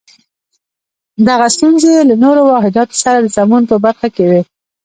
[1.27, 4.41] دغه ستونزې یې له نورو واحداتو سره د سمون په برخه کې وې.